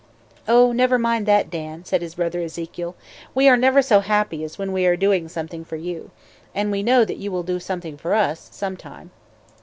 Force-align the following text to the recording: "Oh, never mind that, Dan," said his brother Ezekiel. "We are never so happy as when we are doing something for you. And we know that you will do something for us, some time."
"Oh, 0.47 0.71
never 0.71 0.97
mind 0.97 1.27
that, 1.27 1.51
Dan," 1.51 1.85
said 1.85 2.01
his 2.01 2.15
brother 2.15 2.41
Ezekiel. 2.41 2.95
"We 3.35 3.47
are 3.47 3.55
never 3.55 3.83
so 3.83 3.99
happy 3.99 4.43
as 4.43 4.57
when 4.57 4.71
we 4.71 4.87
are 4.87 4.95
doing 4.95 5.27
something 5.29 5.63
for 5.63 5.75
you. 5.75 6.09
And 6.55 6.71
we 6.71 6.81
know 6.81 7.05
that 7.05 7.17
you 7.17 7.31
will 7.31 7.43
do 7.43 7.59
something 7.59 7.97
for 7.97 8.15
us, 8.15 8.49
some 8.51 8.75
time." 8.77 9.11